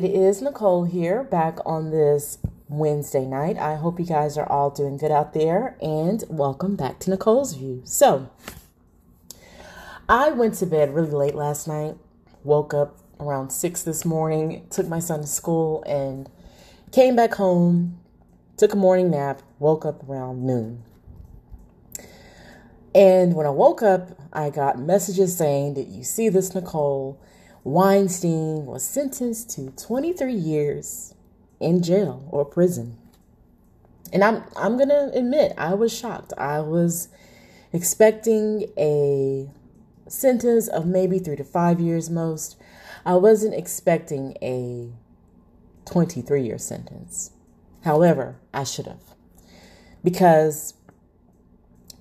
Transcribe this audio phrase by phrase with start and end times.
[0.00, 2.38] It is Nicole here, back on this
[2.70, 3.58] Wednesday night.
[3.58, 7.52] I hope you guys are all doing good out there, and welcome back to Nicole's
[7.52, 7.82] View.
[7.84, 8.30] So,
[10.08, 11.96] I went to bed really late last night,
[12.44, 16.30] woke up around 6 this morning, took my son to school, and
[16.92, 18.00] came back home,
[18.56, 20.82] took a morning nap, woke up around noon.
[22.94, 27.20] And when I woke up, I got messages saying, Did you see this, Nicole?
[27.64, 31.14] Weinstein was sentenced to 23 years
[31.60, 32.96] in jail or prison.
[34.12, 36.32] And I'm I'm going to admit I was shocked.
[36.38, 37.08] I was
[37.72, 39.50] expecting a
[40.08, 42.56] sentence of maybe 3 to 5 years most.
[43.04, 44.90] I wasn't expecting a
[45.84, 47.30] 23 year sentence.
[47.84, 49.14] However, I should have.
[50.02, 50.74] Because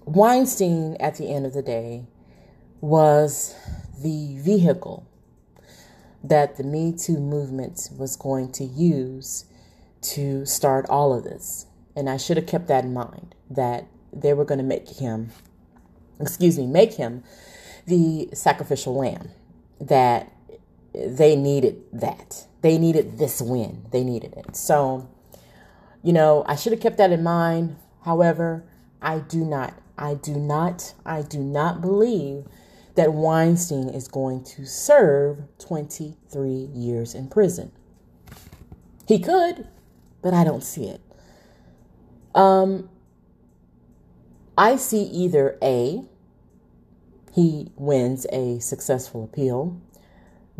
[0.06, 2.08] Weinstein at the end of the day
[2.82, 3.54] was
[4.02, 5.09] the vehicle
[6.24, 9.46] that the Me Too movement was going to use
[10.02, 11.66] to start all of this.
[11.96, 15.32] And I should have kept that in mind that they were going to make him,
[16.20, 17.24] excuse me, make him
[17.86, 19.30] the sacrificial lamb,
[19.80, 20.32] that
[20.94, 22.46] they needed that.
[22.62, 23.86] They needed this win.
[23.92, 24.56] They needed it.
[24.56, 25.10] So,
[26.04, 27.78] you know, I should have kept that in mind.
[28.04, 28.64] However,
[29.02, 32.46] I do not, I do not, I do not believe
[33.00, 37.72] that Weinstein is going to serve 23 years in prison.
[39.08, 39.70] He could,
[40.22, 41.00] but I don't see it.
[42.36, 42.90] Um,
[44.58, 46.04] I see either A,
[47.32, 49.80] he wins a successful appeal,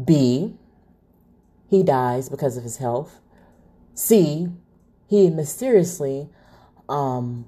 [0.02, 0.56] B,
[1.70, 3.20] he dies because of his health,
[3.96, 4.48] C,
[5.10, 6.30] he mysteriously
[6.88, 7.44] um,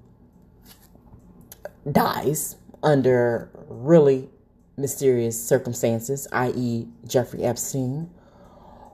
[1.89, 4.27] dies under really
[4.77, 8.09] mysterious circumstances, i.e., Jeffrey Epstein,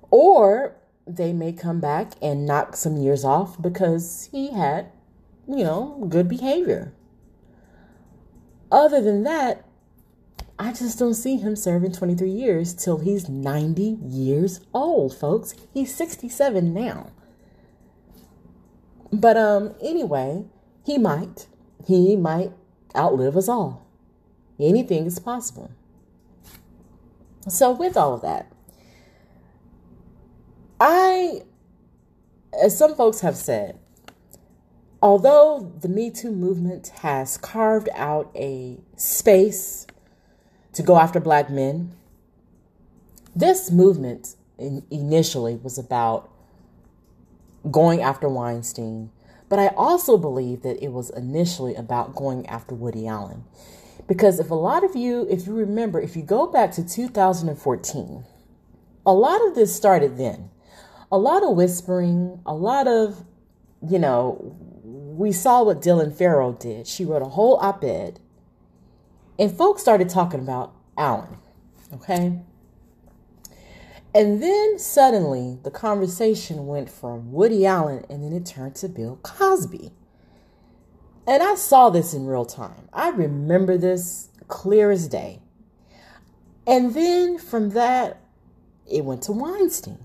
[0.09, 4.91] or they may come back and knock some years off because he had,
[5.47, 6.93] you know, good behavior.
[8.71, 9.63] Other than that,
[10.59, 15.53] I just don't see him serving 23 years till he's 90 years old, folks.
[15.73, 17.11] He's 67 now.
[19.13, 20.45] But um anyway,
[20.83, 21.47] he might.
[21.85, 22.51] He might
[22.95, 23.86] outlive us all.
[24.59, 25.71] Anything is possible.
[27.47, 28.51] So, with all of that,
[30.79, 31.43] I,
[32.61, 33.79] as some folks have said,
[35.01, 39.87] although the Me Too movement has carved out a space
[40.73, 41.93] to go after black men,
[43.35, 46.29] this movement initially was about
[47.71, 49.11] going after Weinstein,
[49.49, 53.43] but I also believe that it was initially about going after Woody Allen.
[54.07, 58.23] Because if a lot of you, if you remember, if you go back to 2014,
[59.05, 60.49] a lot of this started then.
[61.11, 63.23] A lot of whispering, a lot of,
[63.87, 66.87] you know, we saw what Dylan Farrow did.
[66.87, 68.19] She wrote a whole op ed,
[69.39, 71.37] and folks started talking about Allen,
[71.93, 72.39] okay?
[74.13, 79.19] And then suddenly the conversation went from Woody Allen and then it turned to Bill
[79.21, 79.91] Cosby.
[81.27, 82.87] And I saw this in real time.
[82.93, 85.41] I remember this clear as day.
[86.65, 88.21] And then from that,
[88.89, 89.99] it went to Weinstein.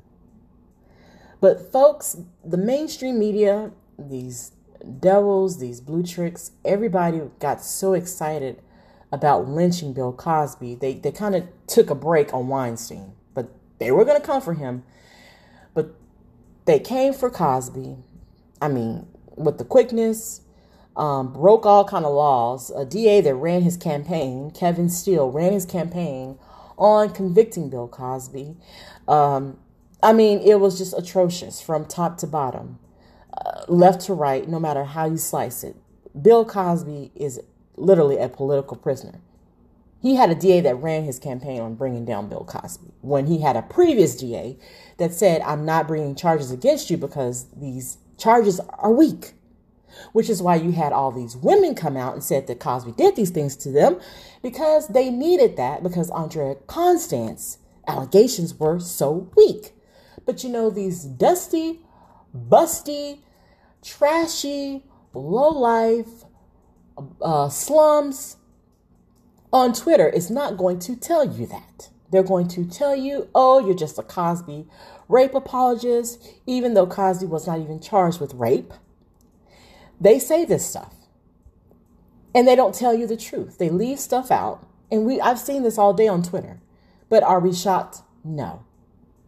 [1.40, 4.52] But folks, the mainstream media, these
[5.00, 8.60] devils, these blue tricks, everybody got so excited
[9.12, 10.76] about lynching Bill Cosby.
[10.76, 13.48] They they kind of took a break on Weinstein, but
[13.78, 14.84] they were going to come for him.
[15.74, 15.94] But
[16.64, 17.96] they came for Cosby.
[18.60, 20.42] I mean, with the quickness,
[20.96, 22.70] um, broke all kind of laws.
[22.70, 26.38] A DA that ran his campaign, Kevin Steele, ran his campaign
[26.78, 28.56] on convicting Bill Cosby.
[29.08, 29.58] Um,
[30.02, 32.78] I mean, it was just atrocious from top to bottom,
[33.36, 35.76] uh, left to right, no matter how you slice it.
[36.20, 37.40] Bill Cosby is
[37.76, 39.20] literally a political prisoner.
[40.02, 43.40] He had a DA that ran his campaign on bringing down Bill Cosby when he
[43.40, 44.58] had a previous DA
[44.98, 49.34] that said, I'm not bringing charges against you because these charges are weak
[50.12, 53.16] which is why you had all these women come out and said that Cosby did
[53.16, 54.00] these things to them
[54.42, 59.72] because they needed that because Andrea Constand's allegations were so weak.
[60.24, 61.80] But you know, these dusty,
[62.36, 63.20] busty,
[63.82, 64.84] trashy,
[65.14, 66.24] low life
[67.20, 68.36] uh, slums
[69.52, 71.90] on Twitter is not going to tell you that.
[72.10, 74.66] They're going to tell you, oh, you're just a Cosby
[75.08, 78.72] rape apologist, even though Cosby was not even charged with rape.
[80.02, 80.94] They say this stuff
[82.34, 83.58] and they don't tell you the truth.
[83.58, 84.66] They leave stuff out.
[84.90, 86.60] And we I've seen this all day on Twitter.
[87.08, 87.98] But are we shocked?
[88.24, 88.64] No.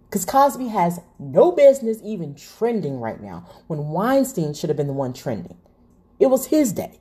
[0.05, 4.93] Because Cosby has no business even trending right now when Weinstein should have been the
[4.93, 5.56] one trending.
[6.19, 6.99] It was his day.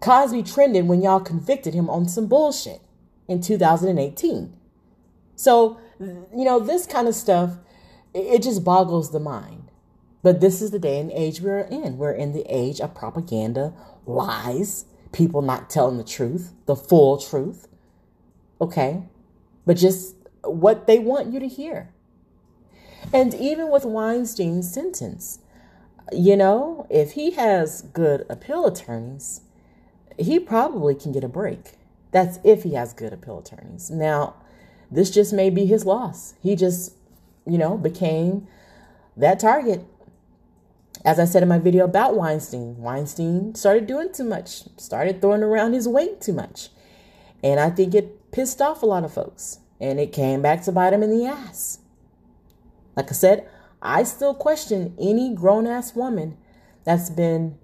[0.00, 2.82] Cosby trended when y'all convicted him on some bullshit
[3.28, 4.52] in 2018.
[5.36, 7.52] So, you know, this kind of stuff,
[8.12, 9.61] it just boggles the mind.
[10.22, 11.98] But this is the day and age we're in.
[11.98, 13.74] We're in the age of propaganda,
[14.06, 17.68] lies, people not telling the truth, the full truth.
[18.60, 19.02] Okay?
[19.66, 21.92] But just what they want you to hear.
[23.12, 25.40] And even with Weinstein's sentence,
[26.12, 29.42] you know, if he has good appeal attorneys,
[30.18, 31.72] he probably can get a break.
[32.10, 33.90] That's if he has good appeal attorneys.
[33.90, 34.36] Now,
[34.90, 36.34] this just may be his loss.
[36.42, 36.94] He just,
[37.46, 38.46] you know, became
[39.16, 39.84] that target.
[41.04, 45.42] As I said in my video about Weinstein, Weinstein started doing too much, started throwing
[45.42, 46.68] around his weight too much.
[47.42, 49.58] And I think it pissed off a lot of folks.
[49.80, 51.80] And it came back to bite him in the ass.
[52.96, 53.48] Like I said,
[53.80, 56.36] I still question any grown ass woman
[56.84, 57.58] that's been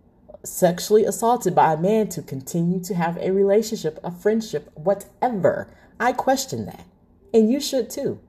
[0.44, 5.72] sexually assaulted by a man to continue to have a relationship, a friendship, whatever.
[6.00, 6.86] I question that.
[7.32, 8.20] And you should too.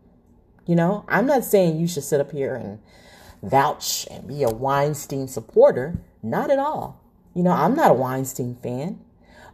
[0.67, 2.79] You know, I'm not saying you should sit up here and
[3.41, 5.99] vouch and be a Weinstein supporter.
[6.21, 7.01] Not at all.
[7.33, 8.99] You know, I'm not a Weinstein fan,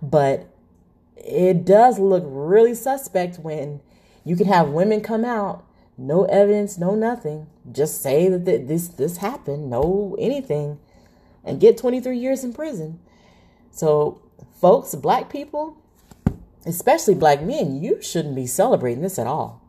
[0.01, 0.47] but
[1.17, 3.81] it does look really suspect when
[4.23, 5.65] you can have women come out,
[5.97, 10.79] no evidence, no nothing, just say that this this happened, no anything,
[11.43, 12.99] and get 23 years in prison.
[13.71, 14.21] So,
[14.59, 15.77] folks, black people,
[16.65, 19.61] especially black men, you shouldn't be celebrating this at all.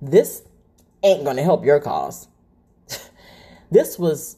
[0.00, 0.42] This
[1.02, 2.28] ain't going to help your cause.
[3.70, 4.36] This was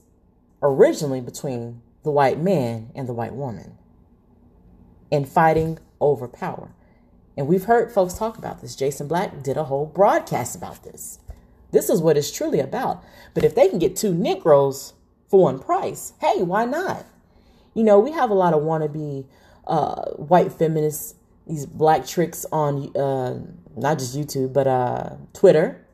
[0.62, 3.78] originally between the white man and the white woman
[5.10, 6.74] in fighting over power.
[7.36, 8.76] And we've heard folks talk about this.
[8.76, 11.18] Jason Black did a whole broadcast about this.
[11.72, 13.02] This is what it's truly about.
[13.34, 14.94] But if they can get two Negroes
[15.30, 16.12] for one price.
[16.20, 17.06] Hey, why not?
[17.72, 19.26] You know, we have a lot of wannabe
[19.66, 21.14] uh, white feminists,
[21.46, 23.38] these black tricks on uh,
[23.76, 25.86] not just YouTube, but uh, Twitter,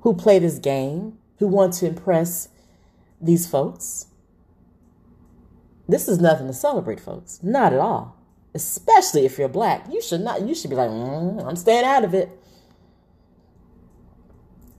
[0.00, 2.48] who play this game, who want to impress
[3.20, 4.06] these folks.
[5.88, 7.40] This is nothing to celebrate, folks.
[7.42, 8.16] Not at all.
[8.54, 9.86] Especially if you're black.
[9.90, 12.30] You should not, you should be like, mm, I'm staying out of it.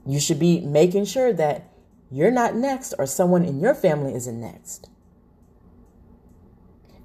[0.06, 1.72] You should be making sure that
[2.10, 4.88] you're not next or someone in your family isn't next.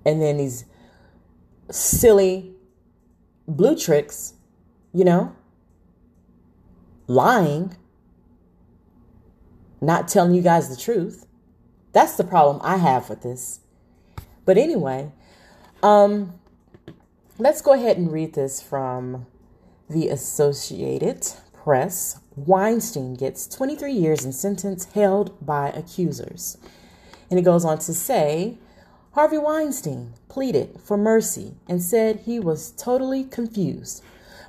[0.05, 0.65] And then these
[1.70, 2.53] silly
[3.48, 4.34] blue tricks,
[4.93, 5.36] you know,
[7.08, 7.75] lying,
[9.82, 11.26] not telling you guys the truth.
[11.92, 13.60] That's the problem I have with this.
[14.46, 15.12] But anyway,
[15.84, 16.40] um,
[17.38, 19.26] let's go ahead and read this from
[19.90, 26.58] the Associated Press Weinstein gets 23 years in sentence held by accusers.
[27.30, 28.58] And it goes on to say
[29.14, 34.04] Harvey Weinstein pleaded for mercy and said he was totally confused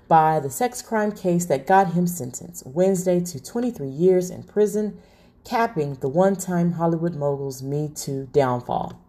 [0.06, 4.98] by the sex crime case that got him sentenced Wednesday to 23 years in prison,
[5.44, 9.00] capping the one time Hollywood mogul's Me Too downfall.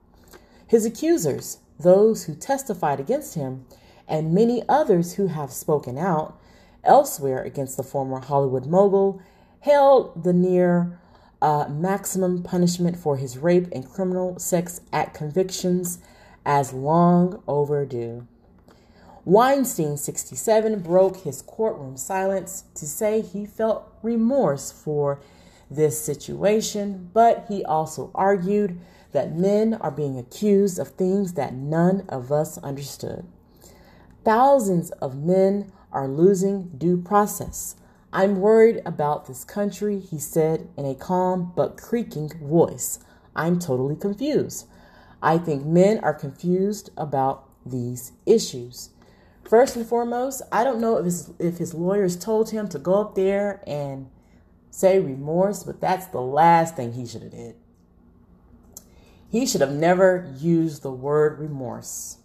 [0.65, 3.65] His accusers, those who testified against him,
[4.07, 6.39] and many others who have spoken out,
[6.83, 9.21] elsewhere against the former Hollywood mogul,
[9.61, 10.99] held the near
[11.41, 15.99] uh, maximum punishment for his rape and criminal sex act convictions
[16.45, 18.27] as long overdue.
[19.25, 25.21] Weinstein, 67, broke his courtroom silence to say he felt remorse for
[25.69, 28.79] this situation, but he also argued
[29.11, 33.25] that men are being accused of things that none of us understood.
[34.23, 37.75] Thousands of men are losing due process.
[38.11, 42.99] I'm worried about this country, he said in a calm but creaking voice.
[43.35, 44.67] I'm totally confused.
[45.21, 48.89] I think men are confused about these issues.
[49.43, 53.01] First and foremost, I don't know if his, if his lawyers told him to go
[53.01, 54.09] up there and
[54.73, 57.55] say remorse, but that's the last thing he should have did.
[59.29, 62.17] He should have never used the word remorse.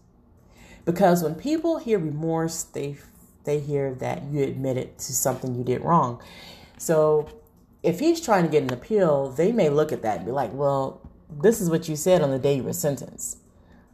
[0.86, 2.96] Because when people hear remorse, they
[3.44, 6.22] they hear that you admitted to something you did wrong.
[6.78, 7.28] So
[7.82, 10.52] if he's trying to get an appeal, they may look at that and be like,
[10.52, 11.00] well,
[11.30, 13.38] this is what you said on the day you were sentenced.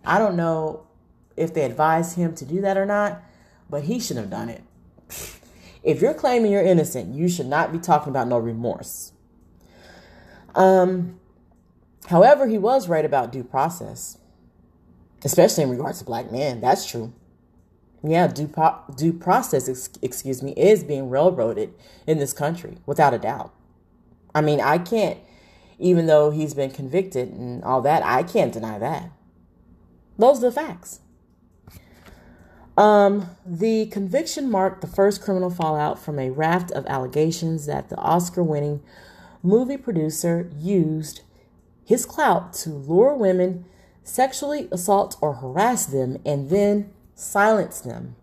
[0.05, 0.87] I don't know
[1.37, 3.23] if they advised him to do that or not,
[3.69, 4.63] but he should have done it.
[5.85, 9.13] If you're claiming you're innocent, you should not be talking about no remorse.
[10.55, 11.21] Um,
[12.07, 14.17] however, he was right about due process,
[15.25, 16.63] especially in regards to black men.
[16.63, 17.13] That's true.
[18.03, 21.75] Yeah, due, po- due process, ex- excuse me, is being railroaded
[22.07, 23.53] in this country, without a doubt.
[24.35, 25.19] I mean, I can't,
[25.79, 29.11] even though he's been convicted and all that, I can't deny that.
[30.19, 31.01] Those are the facts.
[32.77, 37.97] Um, the conviction marked the first criminal fallout from a raft of allegations that the
[37.97, 38.83] Oscar winning
[39.43, 41.21] movie producer used
[41.85, 43.65] his clout to lure women,
[44.03, 48.17] sexually assault or harass them, and then silence them.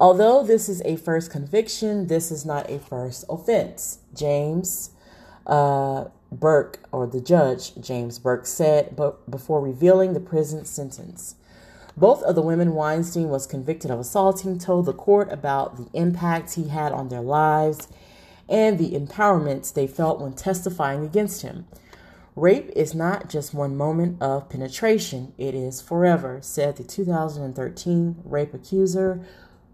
[0.00, 4.00] Although this is a first conviction, this is not a first offense.
[4.14, 4.90] James
[5.46, 11.36] uh, Burke, or the judge, James Burke, said but before revealing the prison sentence.
[11.96, 16.54] Both of the women Weinstein was convicted of assaulting told the court about the impact
[16.54, 17.86] he had on their lives
[18.48, 21.66] and the empowerment they felt when testifying against him.
[22.36, 28.52] Rape is not just one moment of penetration, it is forever, said the 2013 rape
[28.52, 29.24] accuser,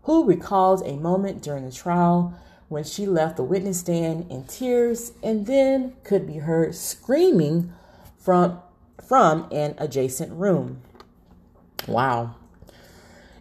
[0.03, 2.35] who recalled a moment during the trial
[2.69, 7.73] when she left the witness stand in tears and then could be heard screaming
[8.19, 8.61] from,
[9.03, 10.83] from an adjacent room.
[11.87, 12.37] Wow.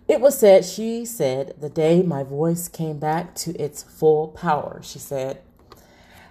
[0.07, 4.81] It was said, she said, the day my voice came back to its full power,
[4.83, 5.41] she said.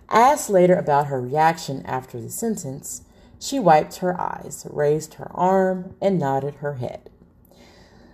[0.08, 3.02] Asked later about her reaction after the sentence,
[3.38, 7.08] she wiped her eyes, raised her arm, and nodded her head.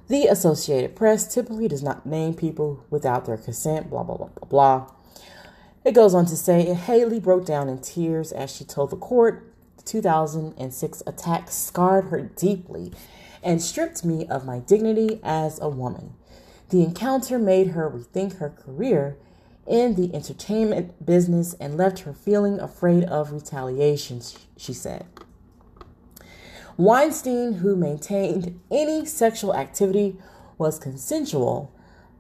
[0.09, 4.49] The Associated Press typically does not name people without their consent, blah, blah, blah, blah,
[4.49, 4.91] blah.
[5.83, 9.51] It goes on to say Haley broke down in tears as she told the court
[9.79, 12.93] the 2006 attack scarred her deeply
[13.45, 16.15] and stripped me of my dignity as a woman.
[16.71, 19.17] The encounter made her rethink her career
[19.67, 24.21] in the entertainment business and left her feeling afraid of retaliation,
[24.57, 25.07] she said.
[26.77, 30.17] Weinstein, who maintained any sexual activity
[30.59, 31.73] was consensual,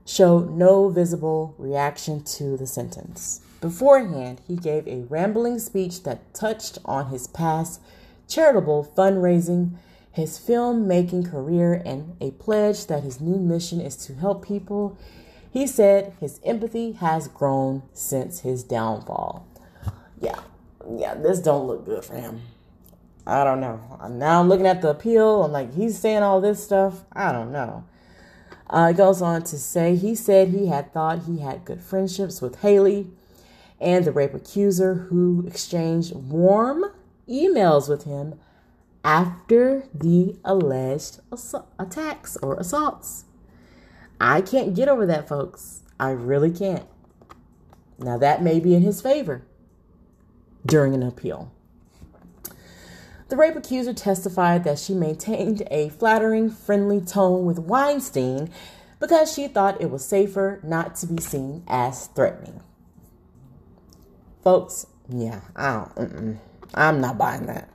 [0.07, 3.41] showed no visible reaction to the sentence.
[3.61, 7.81] Beforehand, he gave a rambling speech that touched on his past
[8.29, 9.77] charitable fundraising
[10.15, 14.97] his filmmaking career and a pledge that his new mission is to help people.
[15.53, 19.47] He said his empathy has grown since his downfall.
[20.21, 20.41] Yeah,
[20.97, 22.43] yeah, this don't look good for him.
[23.27, 23.81] I don't know.
[24.09, 25.43] Now I'm looking at the appeal.
[25.43, 27.03] I'm like, he's saying all this stuff.
[27.13, 27.85] I don't know.
[28.71, 32.41] Uh, it goes on to say he said he had thought he had good friendships
[32.41, 33.09] with Haley
[33.81, 36.85] and the rape accuser who exchanged warm
[37.29, 38.39] emails with him
[39.05, 41.21] after the alleged
[41.79, 43.25] attacks or assaults.
[44.21, 45.83] I can't get over that, folks.
[46.01, 46.87] I really can't.
[47.99, 49.45] Now, that may be in his favor
[50.67, 51.53] during an appeal.
[53.29, 58.51] The rape accuser testified that she maintained a flattering, friendly tone with Weinstein
[59.01, 62.63] because she thought it was safer not to be seen as threatening.
[64.43, 65.87] Folks, yeah, I
[66.75, 67.69] I'm not buying that.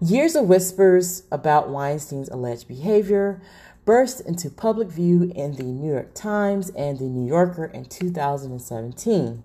[0.00, 3.42] Years of whispers about Weinstein's alleged behavior
[3.84, 9.42] burst into public view in the New York Times and the New Yorker in 2017.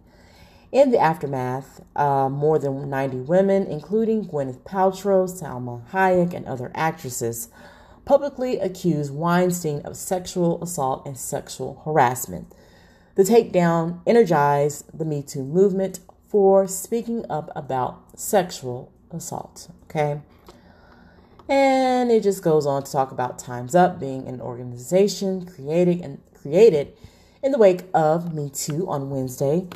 [0.71, 6.71] In the aftermath, uh, more than 90 women, including Gwyneth Paltrow, Salma Hayek, and other
[6.75, 7.49] actresses,
[8.05, 12.53] publicly accused Weinstein of sexual assault and sexual harassment.
[13.15, 19.69] The takedown energized the Me Too movement for speaking up about sexual assault.
[19.85, 20.21] Okay.
[21.49, 26.21] And it just goes on to talk about Time's Up being an organization created and
[26.33, 26.95] created
[27.41, 29.67] in the wake of Me Too on Wednesday,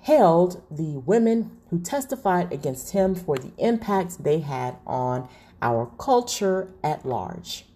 [0.00, 5.28] hailed the women who testified against him for the impact they had on
[5.60, 7.66] our culture at large.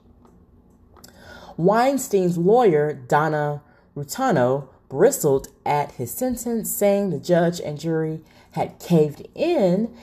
[1.57, 3.63] Weinstein's lawyer, Donna
[3.95, 8.21] Rotunno, bristled at his sentence, saying the judge and jury
[8.53, 9.95] had caved in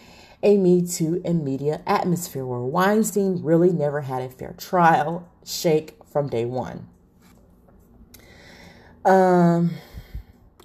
[0.44, 5.98] a Me Too and media atmosphere where Weinstein really never had a fair trial shake
[6.06, 6.88] from day one.
[9.06, 9.72] Um,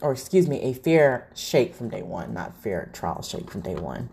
[0.02, 3.76] or excuse me, a fair shake from day one, not fair trial shake from day
[3.76, 4.11] one.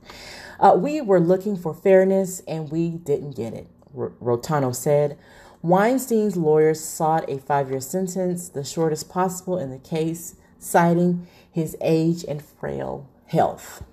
[0.60, 3.67] Uh, we were looking for fairness and we didn't get it,
[3.98, 5.17] R- Rotunno said.
[5.62, 11.75] Weinstein's lawyers sought a five year sentence, the shortest possible in the case, citing his
[11.81, 13.84] age and frail health.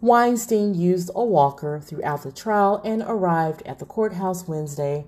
[0.00, 5.04] Weinstein used a walker throughout the trial and arrived at the courthouse Wednesday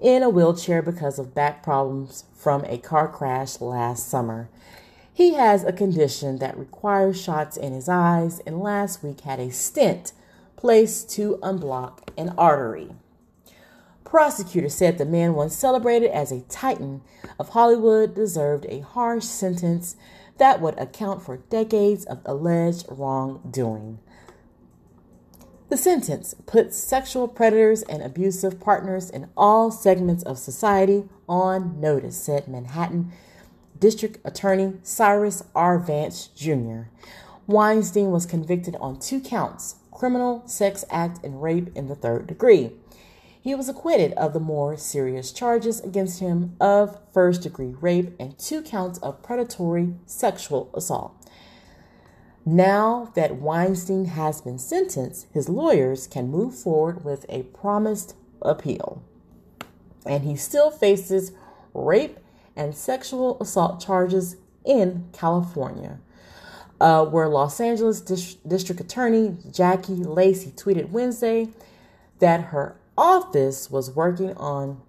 [0.00, 4.50] in a wheelchair because of back problems from a car crash last summer.
[5.14, 9.50] He has a condition that requires shots in his eyes and last week had a
[9.50, 10.12] stent
[10.56, 12.90] placed to unblock an artery.
[14.04, 17.00] Prosecutors said the man, once celebrated as a titan
[17.38, 19.96] of Hollywood, deserved a harsh sentence
[20.36, 24.00] that would account for decades of alleged wrongdoing.
[25.68, 32.18] The sentence puts sexual predators and abusive partners in all segments of society on notice,
[32.18, 33.12] said Manhattan
[33.78, 35.78] District Attorney Cyrus R.
[35.78, 36.84] Vance Jr.
[37.46, 42.72] Weinstein was convicted on two counts criminal sex act and rape in the third degree.
[43.38, 48.38] He was acquitted of the more serious charges against him of first degree rape and
[48.38, 51.17] two counts of predatory sexual assault.
[52.50, 59.02] Now that Weinstein has been sentenced, his lawyers can move forward with a promised appeal.
[60.06, 61.32] And he still faces
[61.74, 62.16] rape
[62.56, 65.98] and sexual assault charges in California,
[66.80, 71.48] uh, where Los Angeles Dis- District Attorney Jackie Lacey tweeted Wednesday
[72.18, 74.80] that her office was working on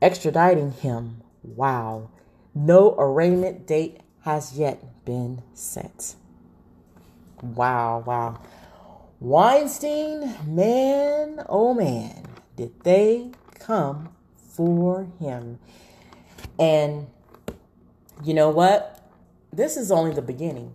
[0.00, 1.20] extraditing him.
[1.42, 2.08] Wow.
[2.54, 6.14] No arraignment date has yet been set.
[7.42, 8.40] Wow, wow.
[9.18, 12.26] Weinstein, man, oh man,
[12.56, 15.58] did they come for him.
[16.58, 17.08] And
[18.24, 19.04] you know what?
[19.52, 20.72] This is only the beginning.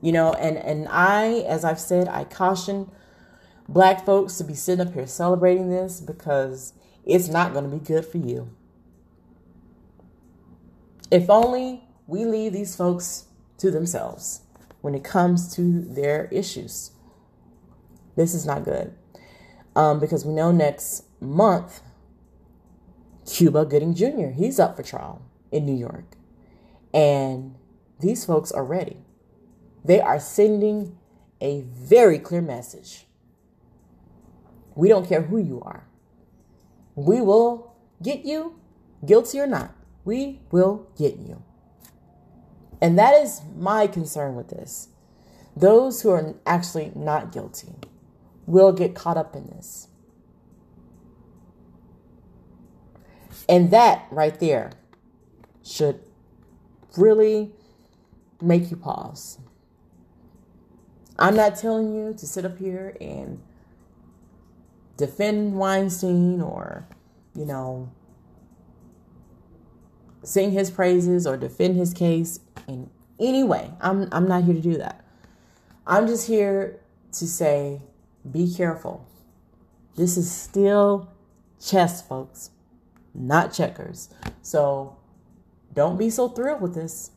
[0.00, 2.90] You know, and and I as I've said, I caution
[3.68, 6.72] black folks to be sitting up here celebrating this because
[7.04, 8.50] it's not going to be good for you.
[11.10, 13.26] If only we leave these folks
[13.58, 14.42] to themselves
[14.80, 16.92] when it comes to their issues.
[18.16, 18.94] This is not good.
[19.76, 21.80] Um, because we know next month,
[23.26, 26.16] Cuba Gooding Jr., he's up for trial in New York.
[26.92, 27.54] And
[28.00, 28.98] these folks are ready.
[29.84, 30.98] They are sending
[31.40, 33.06] a very clear message.
[34.74, 35.86] We don't care who you are.
[36.94, 38.58] We will get you,
[39.06, 39.74] guilty or not.
[40.04, 41.42] We will get you.
[42.80, 44.88] And that is my concern with this.
[45.56, 47.74] Those who are actually not guilty
[48.46, 49.88] will get caught up in this.
[53.48, 54.72] And that right there
[55.62, 56.00] should
[56.96, 57.52] really
[58.40, 59.38] make you pause.
[61.18, 63.42] I'm not telling you to sit up here and
[64.96, 66.86] defend Weinstein or,
[67.34, 67.90] you know,
[70.22, 73.70] sing his praises or defend his case in any way.
[73.80, 75.04] I'm I'm not here to do that.
[75.86, 76.80] I'm just here
[77.12, 77.80] to say
[78.30, 79.06] be careful.
[79.96, 81.10] This is still
[81.60, 82.50] chess, folks,
[83.14, 84.08] not checkers.
[84.42, 84.96] So
[85.74, 87.10] don't be so thrilled with this.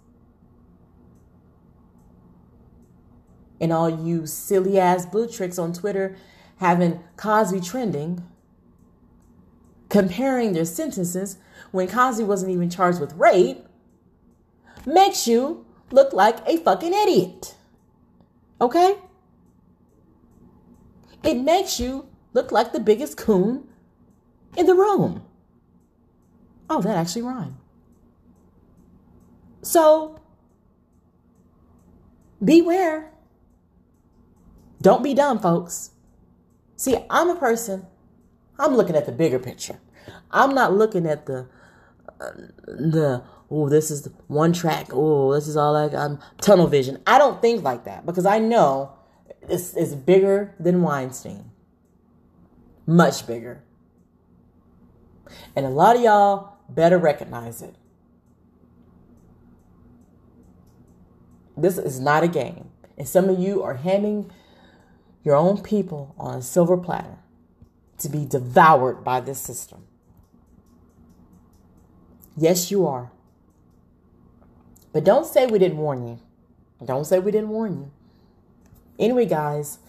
[3.62, 6.18] And all you silly ass blue tricks on Twitter
[6.58, 8.24] having Cosby trending,
[9.94, 11.38] comparing their sentences
[11.70, 13.64] when Cosby wasn't even charged with rape
[14.88, 17.54] makes you look like a fucking idiot.
[18.60, 18.96] Okay?
[21.24, 23.68] It makes you look like the biggest coon
[24.58, 25.24] in the room.
[26.72, 27.58] Oh, that actually rhymed.
[29.62, 30.20] So,
[32.44, 33.12] beware.
[34.82, 35.92] Don't be dumb, folks.
[36.78, 37.86] See, I'm a person,
[38.58, 39.80] I'm looking at the bigger picture.
[40.32, 41.48] I'm not looking at the
[42.66, 47.02] the oh this is one track oh this is all I'm um, tunnel vision.
[47.06, 48.94] I don't think like that because I know
[49.42, 51.52] it's, it's bigger than Weinstein,
[52.86, 53.64] much bigger,
[55.56, 57.76] and a lot of y'all better recognize it.
[61.58, 64.32] This is not a game, and some of you are handing
[65.24, 67.18] your own people on a silver platter
[68.00, 69.86] to be devoured by this system.
[72.36, 73.12] Yes, you are.
[74.92, 76.20] But don't say we didn't warn you.
[76.84, 77.92] Don't say we didn't warn you.
[79.00, 79.80] Anyway, guys,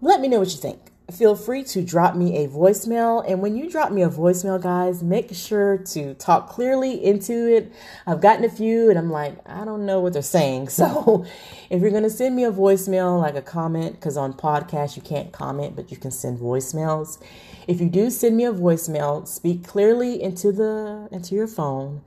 [0.00, 3.24] let me know what you think feel free to drop me a voicemail.
[3.26, 7.72] And when you drop me a voicemail, guys, make sure to talk clearly into it.
[8.06, 10.68] I've gotten a few and I'm like, I don't know what they're saying.
[10.78, 11.26] So
[11.70, 15.02] if you're going to send me a voicemail, like a comment, because on podcast you
[15.02, 17.20] can't comment, but you can send voicemails.
[17.66, 22.02] If you do send me a voicemail, speak clearly into the into your phone.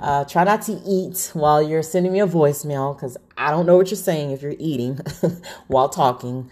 [0.00, 3.76] Uh, try not to eat while you're sending me a voicemail because I don't know
[3.76, 5.00] what you're saying if you're eating
[5.66, 6.50] while talking.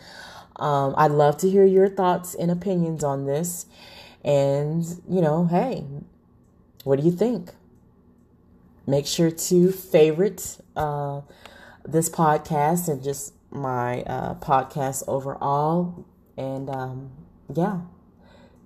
[0.58, 3.66] Um, I'd love to hear your thoughts and opinions on this.
[4.24, 5.84] And, you know, hey,
[6.84, 7.50] what do you think?
[8.86, 11.20] Make sure to favorite uh,
[11.86, 16.04] this podcast and just my uh, podcast overall.
[16.36, 17.10] And um,
[17.54, 17.80] yeah,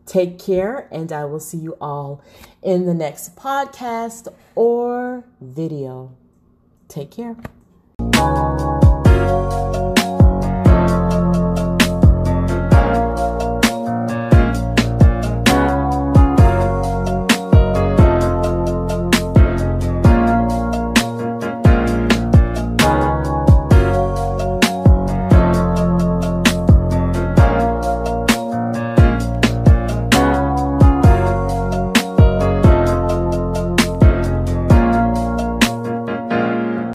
[0.05, 2.23] Take care, and I will see you all
[2.63, 6.17] in the next podcast or video.
[6.89, 7.37] Take care.